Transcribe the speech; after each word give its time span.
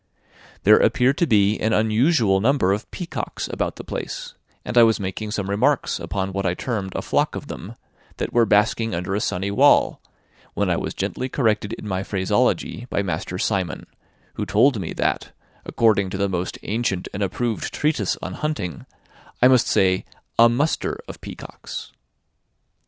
There 0.63 0.79
appeared 0.79 1.19
to 1.19 1.27
be 1.27 1.59
an 1.59 1.73
unusual 1.73 2.39
number 2.41 2.73
of 2.73 2.89
peacocks 2.89 3.47
about 3.49 3.75
the 3.75 3.83
place, 3.83 4.33
and 4.65 4.75
I 4.75 4.81
was 4.81 4.99
making 4.99 5.29
some 5.29 5.47
remarks 5.47 5.99
upon 5.99 6.33
what 6.33 6.43
I 6.43 6.55
termed 6.55 6.95
a 6.95 7.03
flock 7.03 7.35
of 7.35 7.45
them, 7.49 7.75
that 8.17 8.33
were 8.33 8.47
basking 8.47 8.95
under 8.95 9.13
a 9.13 9.21
sunny 9.21 9.51
wall, 9.51 10.01
when 10.55 10.71
I 10.71 10.75
was 10.75 10.95
gently 10.95 11.29
corrected 11.29 11.73
in 11.73 11.87
my 11.87 12.01
phraseology 12.01 12.87
by 12.89 13.03
Master 13.03 13.37
Simon, 13.37 13.85
who 14.33 14.45
told 14.47 14.79
me 14.81 14.91
that, 14.93 15.33
according 15.65 16.09
to 16.09 16.17
the 16.17 16.27
most 16.27 16.57
ancient 16.63 17.07
and 17.13 17.21
approved 17.21 17.71
treatise 17.71 18.17
on 18.23 18.33
hunting, 18.33 18.87
I 19.39 19.47
must 19.49 19.67
say 19.67 20.05
a 20.39 20.49
MUSTER 20.49 20.99
of 21.07 21.21
peacocks. 21.21 21.91